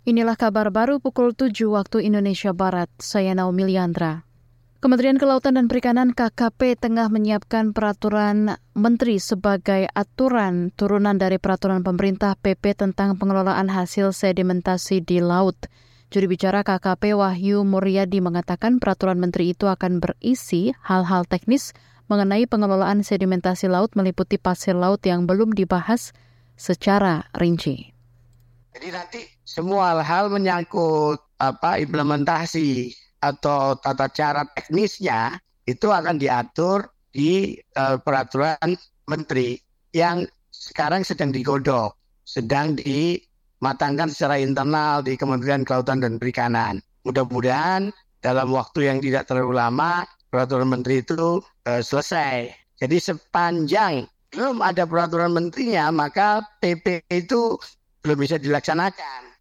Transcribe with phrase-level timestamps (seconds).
[0.00, 2.88] Inilah kabar baru pukul 7 waktu Indonesia Barat.
[2.96, 4.24] Saya Naomi Liandra.
[4.80, 12.32] Kementerian Kelautan dan Perikanan KKP tengah menyiapkan peraturan menteri sebagai aturan turunan dari peraturan pemerintah
[12.32, 15.68] PP tentang pengelolaan hasil sedimentasi di laut.
[16.08, 21.76] Juri bicara KKP Wahyu Muryadi mengatakan peraturan menteri itu akan berisi hal-hal teknis
[22.08, 26.16] mengenai pengelolaan sedimentasi laut meliputi pasir laut yang belum dibahas
[26.56, 27.99] secara rinci.
[28.70, 37.58] Jadi nanti semua hal menyangkut apa implementasi atau tata cara teknisnya itu akan diatur di
[37.74, 38.78] uh, peraturan
[39.10, 39.58] menteri
[39.90, 40.22] yang
[40.54, 46.78] sekarang sedang digodok, sedang dimatangkan secara internal di Kementerian Kelautan dan Perikanan.
[47.02, 47.90] Mudah-mudahan
[48.22, 52.54] dalam waktu yang tidak terlalu lama peraturan menteri itu uh, selesai.
[52.78, 57.58] Jadi sepanjang belum ada peraturan menterinya, maka PP itu
[58.04, 59.40] belum bisa dilaksanakan.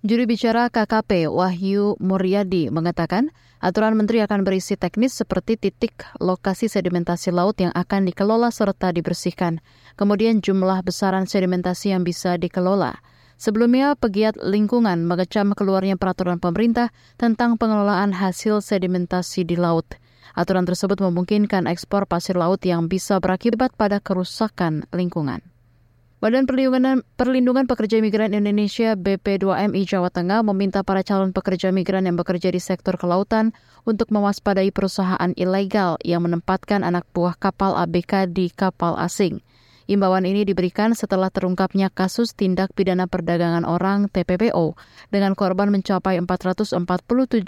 [0.00, 3.28] Juri bicara KKP Wahyu Muryadi mengatakan
[3.60, 9.60] aturan menteri akan berisi teknis seperti titik lokasi sedimentasi laut yang akan dikelola serta dibersihkan,
[10.00, 12.96] kemudian jumlah besaran sedimentasi yang bisa dikelola.
[13.36, 19.84] Sebelumnya, pegiat lingkungan mengecam keluarnya peraturan pemerintah tentang pengelolaan hasil sedimentasi di laut.
[20.32, 25.44] Aturan tersebut memungkinkan ekspor pasir laut yang bisa berakibat pada kerusakan lingkungan.
[26.20, 32.20] Badan Perlindungan, Perlindungan Pekerja Migran Indonesia BP2MI Jawa Tengah meminta para calon pekerja migran yang
[32.20, 33.56] bekerja di sektor kelautan
[33.88, 39.40] untuk mewaspadai perusahaan ilegal yang menempatkan anak buah kapal ABK di kapal asing.
[39.88, 44.76] Imbauan ini diberikan setelah terungkapnya kasus tindak pidana perdagangan orang TPPO
[45.08, 46.84] dengan korban mencapai 447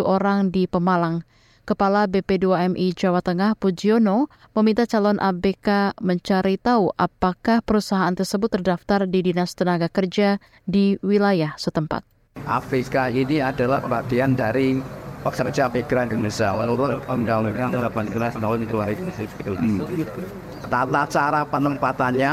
[0.00, 1.20] orang di Pemalang.
[1.64, 9.24] Kepala BP2MI Jawa Tengah Pujiono meminta calon ABK mencari tahu apakah perusahaan tersebut terdaftar di
[9.24, 10.36] Dinas Tenaga Kerja
[10.68, 12.04] di wilayah setempat.
[12.44, 14.76] ABK ini adalah bagian dari
[15.24, 20.68] pekerja migran Indonesia menurut Undang-Undang 18 tahun 2000.
[20.68, 22.32] Tata cara penempatannya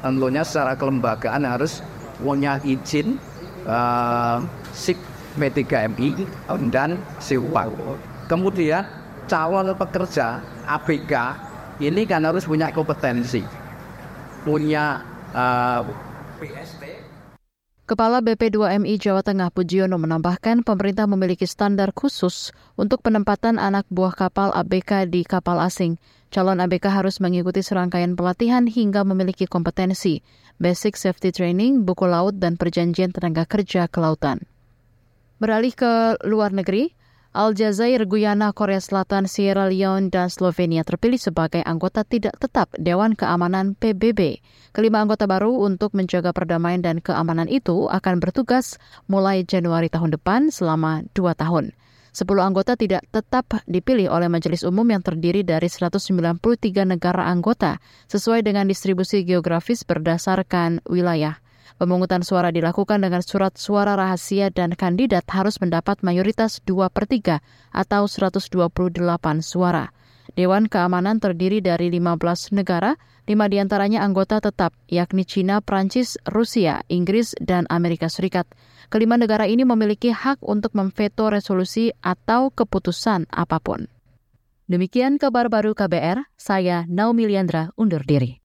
[0.00, 1.84] tentunya secara kelembagaan harus
[2.16, 3.20] punya izin
[3.68, 4.40] uh,
[4.72, 4.96] SIK
[5.36, 6.24] P3MI
[6.72, 8.13] dan SIUPAK.
[8.24, 8.88] Kemudian
[9.28, 11.12] calon pekerja ABK
[11.84, 13.44] ini kan harus punya kompetensi,
[14.46, 15.04] punya
[15.34, 15.82] uh,
[17.84, 22.48] Kepala BP2MI Jawa Tengah Pujiono menambahkan pemerintah memiliki standar khusus
[22.80, 26.00] untuk penempatan anak buah kapal ABK di kapal asing.
[26.32, 30.24] Calon ABK harus mengikuti serangkaian pelatihan hingga memiliki kompetensi,
[30.56, 34.40] basic safety training, buku laut, dan perjanjian tenaga kerja kelautan.
[35.36, 36.96] Beralih ke luar negeri,
[37.34, 43.74] Aljazair, Guyana, Korea Selatan, Sierra Leone, dan Slovenia terpilih sebagai anggota tidak tetap Dewan Keamanan
[43.74, 44.38] PBB.
[44.70, 48.78] Kelima anggota baru untuk menjaga perdamaian dan keamanan itu akan bertugas
[49.10, 51.74] mulai Januari tahun depan selama dua tahun.
[52.14, 56.38] Sepuluh anggota tidak tetap dipilih oleh Majelis Umum yang terdiri dari 193
[56.86, 61.43] negara anggota sesuai dengan distribusi geografis berdasarkan wilayah.
[61.74, 67.42] Pemungutan suara dilakukan dengan surat suara rahasia dan kandidat harus mendapat mayoritas 2 per 3
[67.74, 68.54] atau 128
[69.42, 69.90] suara.
[70.38, 72.94] Dewan Keamanan terdiri dari 15 negara,
[73.26, 78.46] lima di antaranya anggota tetap, yakni China, Prancis, Rusia, Inggris, dan Amerika Serikat.
[78.90, 83.86] Kelima negara ini memiliki hak untuk memveto resolusi atau keputusan apa pun.
[84.64, 88.40] Demikian kabar baru KBR, saya Naomi Liandra undur diri.